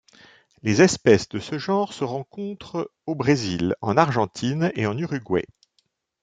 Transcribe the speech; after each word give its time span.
Les 0.63 0.81
espèces 0.81 1.29
de 1.29 1.37
ce 1.39 1.59
genre 1.59 1.93
se 1.93 2.03
rencontrent 2.03 2.91
au 3.05 3.13
Brésil, 3.13 3.75
en 3.81 3.97
Argentine 3.97 4.71
et 4.73 4.87
en 4.87 4.97
Uruguay. 4.97 5.45